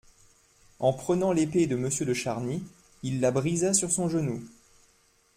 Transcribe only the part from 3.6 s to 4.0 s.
sur